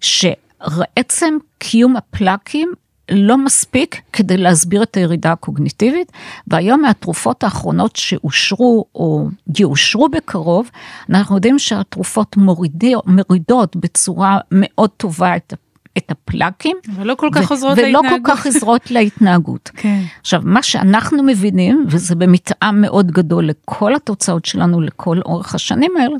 [0.01, 2.73] שעצם קיום הפלאקים
[3.11, 6.11] לא מספיק כדי להסביר את הירידה הקוגניטיבית,
[6.47, 9.27] והיום מהתרופות האחרונות שאושרו או
[9.59, 10.69] יאושרו בקרוב,
[11.09, 15.53] אנחנו יודעים שהתרופות מורידות, מורידות בצורה מאוד טובה את
[15.97, 16.77] את הפלאקים.
[16.95, 18.05] ולא כל כך עוזרות להתנהגות.
[18.05, 19.71] ולא כל כך עוזרות להתנהגות.
[19.73, 20.01] כן.
[20.21, 26.17] עכשיו, מה שאנחנו מבינים, וזה במתאם מאוד גדול לכל התוצאות שלנו לכל אורך השנים האלה,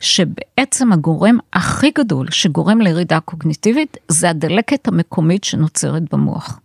[0.00, 6.60] שבעצם הגורם הכי גדול שגורם לירידה קוגניטיבית, זה הדלקת המקומית שנוצרת במוח.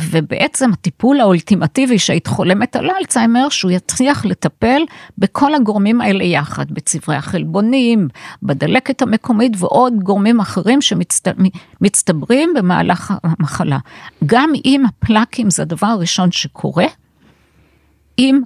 [0.00, 4.82] ובעצם הטיפול האולטימטיבי שהיית חולמת על אלצהיימר, שהוא יצליח לטפל
[5.18, 8.08] בכל הגורמים האלה יחד, בצברי החלבונים,
[8.42, 13.78] בדלקת המקומית ועוד גורמים אחרים שמצטברים במהלך המחלה.
[14.26, 16.86] גם אם הפלאקים זה הדבר הראשון שקורה,
[18.16, 18.40] עם,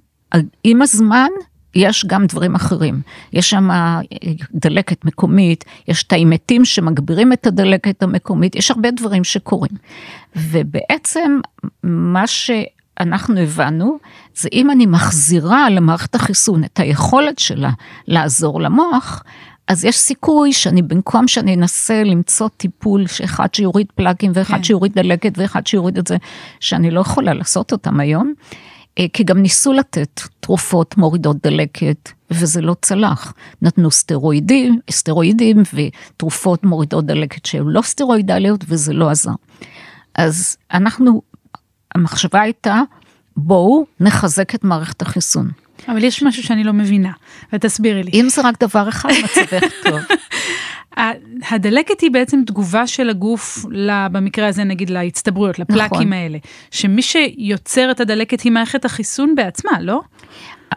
[0.64, 1.28] עם הזמן
[1.74, 3.00] יש גם דברים אחרים.
[3.32, 4.00] יש שם אה,
[4.54, 9.72] דלקת מקומית, יש תאים מתים שמגבירים את הדלקת המקומית, יש הרבה דברים שקורים.
[10.36, 11.40] ובעצם
[11.82, 13.98] מה שאנחנו הבנו,
[14.34, 17.70] זה אם אני מחזירה למערכת החיסון את היכולת שלה
[18.08, 19.22] לעזור למוח,
[19.68, 24.62] אז יש סיכוי שאני במקום שאני אנסה למצוא טיפול שאחד שיוריד פלאגים ואחד כן.
[24.62, 26.16] שיוריד דלקת ואחד שיוריד את זה,
[26.60, 28.34] שאני לא יכולה לעשות אותם היום.
[28.98, 33.32] אה, כי גם ניסו לתת תרופות מורידות דלקת, וזה לא צלח.
[33.62, 39.30] נתנו סטרואידים, סטרואידים ותרופות מורידות דלקת שהן לא סטרואידליות, וזה לא עזר.
[40.14, 41.22] אז אנחנו,
[41.94, 42.80] המחשבה הייתה,
[43.36, 45.50] בואו נחזק את מערכת החיסון.
[45.88, 47.12] אבל יש משהו שאני לא מבינה,
[47.52, 48.10] ותסבירי לי.
[48.14, 50.00] אם זה רק דבר אחד, מצבך טוב.
[51.50, 53.66] הדלקת היא בעצם תגובה של הגוף,
[54.12, 56.12] במקרה הזה נגיד להצטברויות, לפלאקים נכון.
[56.12, 56.38] האלה,
[56.70, 60.00] שמי שיוצר את הדלקת היא מערכת החיסון בעצמה, לא?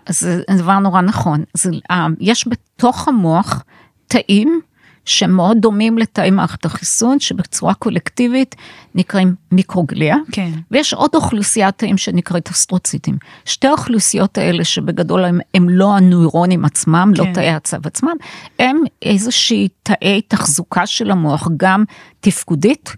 [0.10, 1.44] זה דבר נורא נכון.
[1.54, 3.64] זה, אה, יש בתוך המוח
[4.08, 4.62] תאים
[5.06, 8.56] שמאוד דומים לתאי מערכת החיסון, שבצורה קולקטיבית
[8.96, 10.52] נקראים מיקרוגליה, כן.
[10.72, 13.18] ויש עוד אוכלוסיית תאים שנקראת אסטרוציטים.
[13.46, 17.30] שתי האוכלוסיות האלה שבגדול הם, הם לא הנוירונים עצמם, לא כן.
[17.30, 18.16] לא תאי הצו עצמם,
[18.60, 21.84] הם איזושהי תאי תחזוקה של המוח, גם
[22.20, 22.96] תפקודית.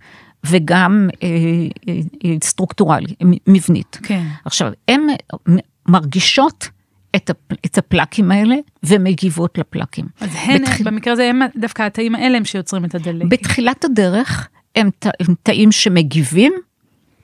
[0.49, 1.27] וגם אה,
[1.87, 1.93] אה,
[2.25, 3.13] אה סטרוקטורלי,
[3.47, 3.99] מבנית.
[4.03, 4.23] כן.
[4.45, 5.01] עכשיו, הן
[5.87, 6.69] מרגישות
[7.17, 10.05] את, הפ, את הפלאקים האלה ומגיבות לפלאקים.
[10.21, 10.81] אז הן, בתח...
[10.81, 13.25] במקרה הזה, הם דווקא התאים האלה הם שיוצרים את הדלק.
[13.29, 16.53] בתחילת הדרך הם, ת, הם תאים שמגיבים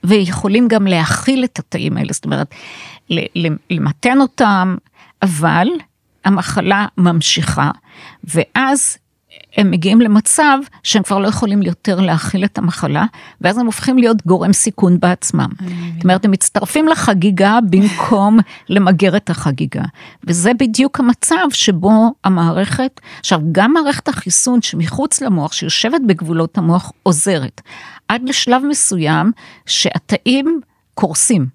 [0.04, 2.54] ויכולים גם להכיל את התאים האלה, זאת אומרת,
[3.70, 4.76] למתן אותם,
[5.22, 5.68] אבל
[6.24, 7.70] המחלה ממשיכה,
[8.24, 8.98] ואז
[9.56, 13.04] הם מגיעים למצב שהם כבר לא יכולים יותר להכיל את המחלה,
[13.40, 15.48] ואז הם הופכים להיות גורם סיכון בעצמם.
[15.94, 18.38] זאת אומרת, הם מצטרפים לחגיגה במקום
[18.68, 19.82] למגר את החגיגה.
[20.24, 27.60] וזה בדיוק המצב שבו המערכת, עכשיו גם מערכת החיסון שמחוץ למוח, שיושבת בגבולות המוח, עוזרת.
[28.08, 29.32] עד לשלב מסוים
[29.66, 30.60] שהתאים
[30.94, 31.46] קורסים.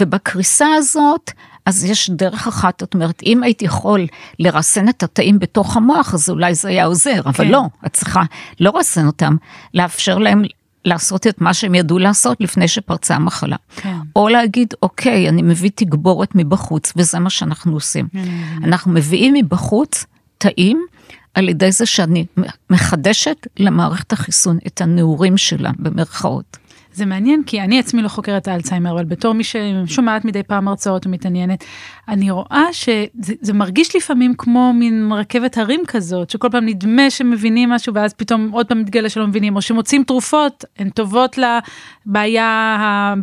[0.00, 1.30] ובקריסה הזאת
[1.68, 4.06] אז יש דרך אחת, זאת אומרת, אם הייתי יכול
[4.38, 7.48] לרסן את התאים בתוך המוח, אז אולי זה היה עוזר, אבל כן.
[7.50, 8.22] לא, את צריכה
[8.60, 9.36] לא לרסן אותם,
[9.74, 10.42] לאפשר להם
[10.84, 13.56] לעשות את מה שהם ידעו לעשות לפני שפרצה המחלה.
[13.76, 13.96] כן.
[14.16, 18.08] או להגיד, אוקיי, אני מביא תגבורת מבחוץ, וזה מה שאנחנו עושים.
[18.12, 18.64] כן.
[18.64, 20.04] אנחנו מביאים מבחוץ
[20.38, 20.86] תאים,
[21.34, 22.26] על ידי זה שאני
[22.70, 26.56] מחדשת למערכת החיסון את הנעורים שלה, במרכאות.
[26.98, 31.06] זה מעניין כי אני עצמי לא חוקרת האלצהיימר, אבל בתור מי ששומעת מדי פעם הרצאות
[31.06, 31.64] ומתעניינת,
[32.08, 37.94] אני רואה שזה מרגיש לפעמים כמו מין רכבת הרים כזאת, שכל פעם נדמה שמבינים משהו
[37.94, 42.76] ואז פתאום עוד פעם מתגלה שלא מבינים, או שמוצאים תרופות, הן טובות לבעיה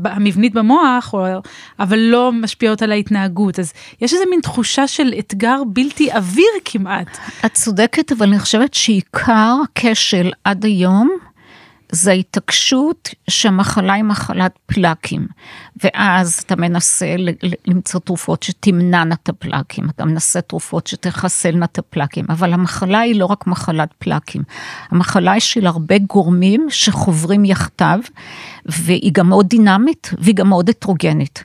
[0.06, 1.26] המבנית במוח, או,
[1.80, 3.60] אבל לא משפיעות על ההתנהגות.
[3.60, 7.18] אז יש איזה מין תחושה של אתגר בלתי עביר כמעט.
[7.46, 11.10] את צודקת, אבל אני חושבת שעיקר הכשל עד היום,
[11.92, 15.28] זה ההתעקשות שהמחלה היא מחלת פלאקים,
[15.84, 17.16] ואז אתה מנסה
[17.68, 23.26] למצוא תרופות שתמנענה את הפלאקים, אתה מנסה תרופות שתחסלנה את הפלאקים, אבל המחלה היא לא
[23.26, 24.44] רק מחלת פלאקים,
[24.92, 28.00] המחלה היא של הרבה גורמים שחוברים יחדיו,
[28.66, 31.44] והיא גם מאוד דינמית והיא גם מאוד הטרוגנית.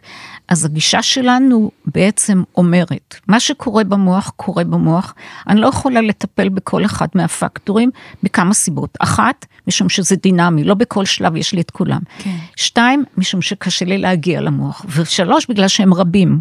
[0.51, 5.15] אז הגישה שלנו בעצם אומרת, מה שקורה במוח, קורה במוח.
[5.49, 7.91] אני לא יכולה לטפל בכל אחד מהפקטורים
[8.23, 8.97] מכמה סיבות.
[9.01, 12.01] אחת, משום שזה דינמי, לא בכל שלב יש לי את כולם.
[12.19, 12.37] כן.
[12.57, 14.85] שתיים, משום שקשה לי להגיע למוח.
[14.97, 16.41] ושלוש, בגלל שהם רבים.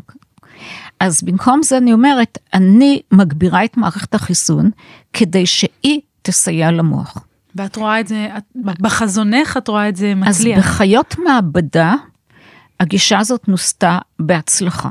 [0.99, 4.71] אז במקום זה אני אומרת, אני מגבירה את מערכת החיסון
[5.13, 7.17] כדי שהיא תסייע למוח.
[7.55, 10.57] ואת רואה את זה, בחזונך את רואה את זה מצליח.
[10.57, 11.95] אז בחיות מעבדה,
[12.79, 14.89] הגישה הזאת נוסתה בהצלחה.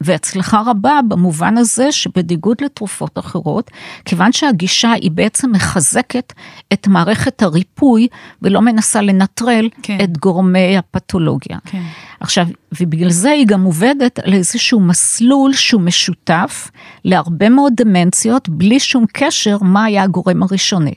[0.00, 3.70] והצלחה רבה במובן הזה שבניגוד לתרופות אחרות,
[4.04, 6.32] כיוון שהגישה היא בעצם מחזקת
[6.72, 8.08] את מערכת הריפוי
[8.42, 9.98] ולא מנסה לנטרל כן.
[10.04, 11.58] את גורמי הפתולוגיה.
[11.64, 11.82] כן.
[12.20, 12.46] עכשיו,
[12.80, 16.70] ובגלל זה היא גם עובדת על איזשהו מסלול שהוא משותף
[17.04, 20.94] להרבה מאוד דמנציות, בלי שום קשר מה היה הגורם הראשוני.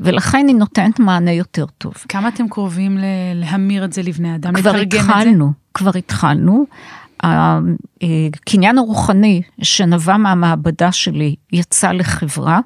[0.00, 1.94] ולכן היא נותנת מענה יותר טוב.
[2.08, 2.98] כמה אתם קרובים
[3.34, 6.66] להמיר את זה לבני אדם, כבר התחלנו, כבר התחלנו.
[7.22, 12.60] הקניין הרוחני שנבע מהמעבדה שלי יצא לחברה,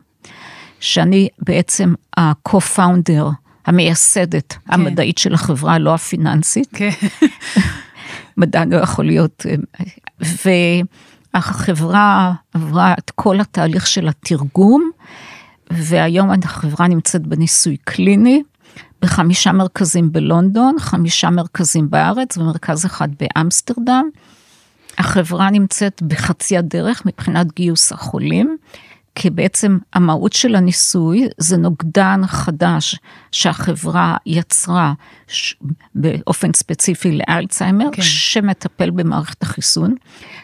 [0.81, 3.25] שאני בעצם ה-co-founder,
[3.67, 4.73] המייסדת כן.
[4.75, 6.69] המדעית של החברה, לא הפיננסית.
[6.75, 6.91] כן.
[8.37, 9.47] מדע לא יכול להיות,
[11.35, 14.91] והחברה עברה את כל התהליך של התרגום,
[15.71, 18.43] והיום החברה נמצאת בניסוי קליני.
[19.03, 24.05] בחמישה מרכזים בלונדון, חמישה מרכזים בארץ ומרכז אחד באמסטרדם.
[24.99, 28.57] החברה נמצאת בחצי הדרך מבחינת גיוס החולים,
[29.21, 32.99] כי בעצם המהות של הניסוי זה נוגדן חדש
[33.33, 34.93] שהחברה יצרה
[35.29, 35.55] ש...
[35.95, 38.03] באופן ספציפי לאלצהיימר, כן.
[38.03, 39.95] שמטפל במערכת החיסון.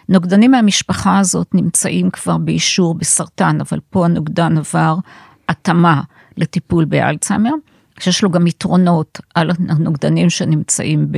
[0.09, 4.97] נוגדנים מהמשפחה הזאת נמצאים כבר באישור בסרטן, אבל פה הנוגדן עבר
[5.49, 6.03] התאמה
[6.37, 7.53] לטיפול באלצהיימר.
[8.01, 11.09] שיש לו גם יתרונות על הנוגדנים שנמצאים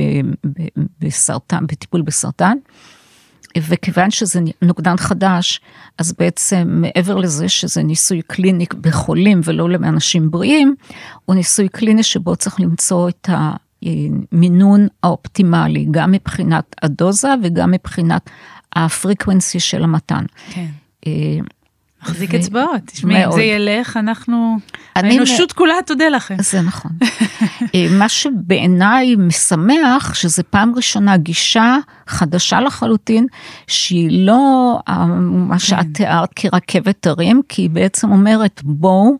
[0.99, 2.57] בסרטן, בטיפול בסרטן.
[3.57, 5.61] וכיוון שזה נוגדן חדש,
[5.97, 10.75] אז בעצם מעבר לזה שזה ניסוי קליני בחולים ולא לאנשים בריאים,
[11.25, 18.29] הוא ניסוי קליני שבו צריך למצוא את המינון האופטימלי, גם מבחינת הדוזה וגם מבחינת
[18.75, 20.25] הפריקוונסי של המתן.
[20.49, 20.67] כן.
[21.07, 21.11] אה,
[22.03, 24.57] מחזיק אצבעות, תשמעי, אם זה ילך, אנחנו,
[24.95, 26.35] האנושות כולה תודה לכם.
[26.39, 26.91] זה נכון.
[27.75, 33.27] אה, מה שבעיניי משמח, שזה פעם ראשונה גישה חדשה לחלוטין,
[33.67, 35.93] שהיא לא אה, מה שאת כן.
[35.93, 39.17] תיארת כרכבת הרים, כי היא בעצם אומרת, בואו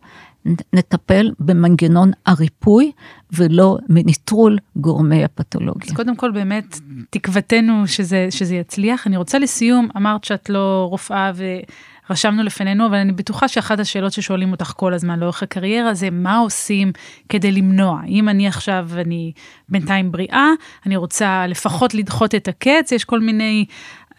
[0.72, 2.92] נטפל במנגנון הריפוי
[3.32, 5.90] ולא מנטרול גורמי הפתולוגיה.
[5.90, 6.80] אז קודם כל באמת
[7.10, 9.06] תקוותנו שזה, שזה יצליח.
[9.06, 11.44] אני רוצה לסיום, אמרת שאת לא רופאה ו...
[12.10, 16.36] רשמנו לפנינו, אבל אני בטוחה שאחת השאלות ששואלים אותך כל הזמן לאורך הקריירה זה מה
[16.38, 16.92] עושים
[17.28, 18.00] כדי למנוע.
[18.08, 19.32] אם אני עכשיו, אני
[19.68, 20.48] בינתיים בריאה,
[20.86, 23.64] אני רוצה לפחות לדחות את הקץ, יש כל מיני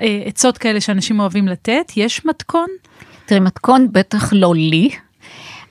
[0.02, 2.68] אה, עצות כאלה שאנשים אוהבים לתת, יש מתכון?
[3.26, 4.90] תראי, מתכון בטח לא לי.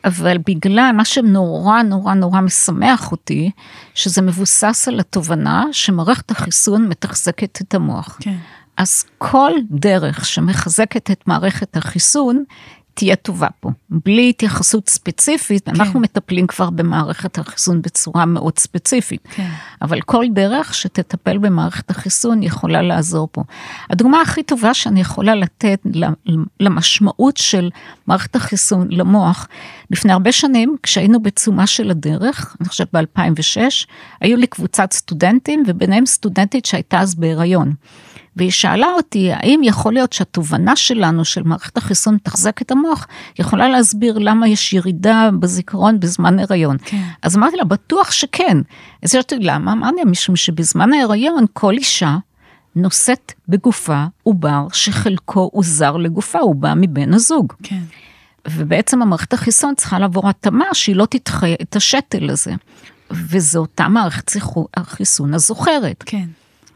[0.05, 3.51] אבל בגלל מה שנורא נורא נורא משמח אותי,
[3.95, 8.19] שזה מבוסס על התובנה שמערכת החיסון מתחזקת את המוח.
[8.21, 8.37] כן.
[8.81, 12.45] אז כל דרך שמחזקת את מערכת החיסון,
[12.95, 13.71] תהיה טובה פה.
[13.91, 15.71] בלי התייחסות ספציפית, כן.
[15.75, 19.29] אנחנו מטפלים כבר במערכת החיסון בצורה מאוד ספציפית.
[19.31, 19.51] כן.
[19.83, 23.43] אבל כל דרך שתטפל במערכת החיסון יכולה לעזור פה.
[23.91, 25.81] הדוגמה הכי טובה שאני יכולה לתת
[26.61, 27.71] למשמעות של
[28.07, 29.49] מערכת החיסון למוח,
[29.91, 33.61] לפני הרבה שנים, כשהיינו בעצומה של הדרך, אני חושבת ב-2006,
[34.21, 37.73] היו לי קבוצת סטודנטים, וביניהם סטודנטית שהייתה אז בהיריון.
[38.37, 43.07] והיא שאלה אותי, האם יכול להיות שהתובנה שלנו של מערכת החיסון מתחזק את המוח,
[43.39, 46.77] יכולה להסביר למה יש ירידה בזיכרון בזמן הריון.
[46.85, 47.03] כן.
[47.23, 48.59] אז אמרתי לה, בטוח שכן.
[49.03, 49.73] אז שאלתי, למה?
[49.73, 52.17] אמרתי לה, משום שבזמן ההריון כל אישה
[52.77, 57.53] נושאת בגופה עובר שחלקו הוא זר לגופה, הוא בא מבן הזוג.
[57.63, 57.83] כן.
[58.49, 62.55] ובעצם המערכת החיסון צריכה לעבור התאמה שהיא לא תדחה את השתל הזה.
[63.11, 64.33] וזו אותה מערכת
[64.77, 66.03] החיסון הזוכרת.
[66.07, 66.27] כן.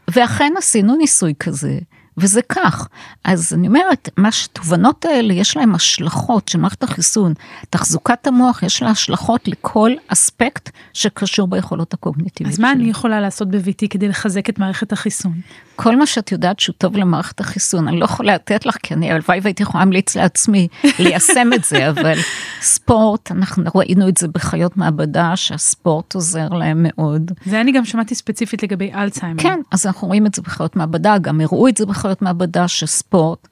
[0.07, 1.79] ואכן עשינו ניסוי כזה,
[2.17, 2.87] וזה כך.
[3.23, 7.33] אז אני אומרת, מה שתובנות האלה יש להן השלכות של מערכת החיסון.
[7.69, 13.49] תחזוקת המוח יש לה השלכות לכל אספקט שקשור ביכולות הקוגניטיביות אז מה אני יכולה לעשות
[13.49, 15.33] בביתי כדי לחזק את מערכת החיסון?
[15.75, 19.11] כל מה שאת יודעת שהוא טוב למערכת החיסון, אני לא יכולה לתת לך, כי אני
[19.11, 20.67] הלוואי והייתי יכולה להמליץ לעצמי
[20.99, 22.17] ליישם את זה, אבל
[22.61, 27.31] ספורט, אנחנו ראינו את זה בחיות מעבדה, שהספורט עוזר להם מאוד.
[27.45, 29.43] זה אני גם שמעתי ספציפית לגבי אלצהיימר.
[29.43, 33.47] כן, אז אנחנו רואים את זה בחיות מעבדה, גם הראו את זה בחיות מעבדה, שספורט.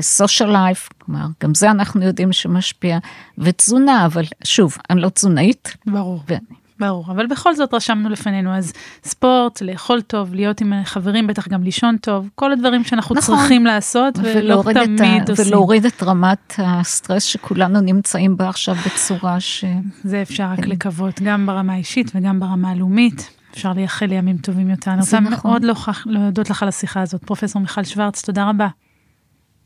[0.00, 2.98] סושיאל לייף, כלומר, גם זה אנחנו יודעים שמשפיע,
[3.38, 5.76] ותזונה, אבל שוב, אני לא תזונאית.
[5.86, 6.22] ברור.
[6.28, 6.34] ו...
[6.80, 8.72] ברור, אבל בכל זאת רשמנו לפנינו, אז
[9.04, 13.66] ספורט, לאכול טוב, להיות עם חברים, בטח גם לישון טוב, כל הדברים שאנחנו נכון, צריכים
[13.66, 15.46] לעשות ולא תמיד ה, עושים.
[15.46, 19.64] ולהוריד את רמת הסטרס שכולנו נמצאים בה עכשיו בצורה ש...
[20.04, 20.68] זה אפשר רק כן.
[20.68, 23.35] לקוות, גם ברמה האישית וגם ברמה הלאומית.
[23.56, 24.90] אפשר לייחל לימים טובים יותר.
[24.90, 25.50] אני רוצה נכון.
[25.50, 25.64] מאוד
[26.06, 27.24] להודות לך על השיחה הזאת.
[27.24, 28.68] פרופסור מיכל שוורץ, תודה רבה.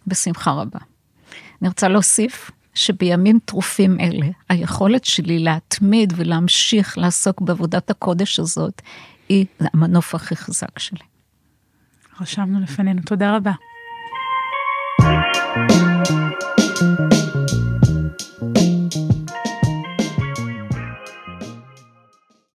[0.06, 0.78] בשמחה רבה.
[1.62, 8.82] אני רוצה להוסיף שבימים טרופים אלה, היכולת שלי להתמיד ולהמשיך לעסוק בעבודת הקודש הזאת,
[9.28, 11.04] היא המנוף הכי חזק שלי.
[12.20, 13.52] רשמנו לפנינו, תודה רבה.